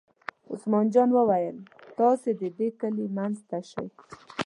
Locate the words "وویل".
1.13-1.57